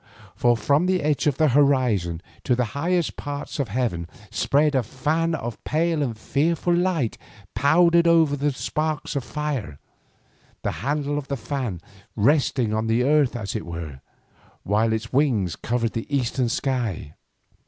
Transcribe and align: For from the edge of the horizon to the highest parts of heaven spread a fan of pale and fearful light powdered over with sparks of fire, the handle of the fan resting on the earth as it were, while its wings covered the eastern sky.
For 0.35 0.57
from 0.57 0.87
the 0.87 1.03
edge 1.03 1.27
of 1.27 1.37
the 1.37 1.49
horizon 1.49 2.23
to 2.45 2.55
the 2.55 2.65
highest 2.73 3.17
parts 3.17 3.59
of 3.59 3.67
heaven 3.67 4.07
spread 4.31 4.73
a 4.73 4.81
fan 4.81 5.35
of 5.35 5.63
pale 5.63 6.01
and 6.01 6.17
fearful 6.17 6.73
light 6.73 7.19
powdered 7.53 8.07
over 8.07 8.35
with 8.35 8.57
sparks 8.57 9.15
of 9.15 9.23
fire, 9.23 9.77
the 10.63 10.71
handle 10.81 11.19
of 11.19 11.27
the 11.27 11.37
fan 11.37 11.81
resting 12.15 12.73
on 12.73 12.87
the 12.87 13.03
earth 13.03 13.35
as 13.35 13.55
it 13.55 13.63
were, 13.63 14.01
while 14.63 14.91
its 14.91 15.13
wings 15.13 15.55
covered 15.55 15.91
the 15.93 16.07
eastern 16.09 16.49
sky. 16.49 17.13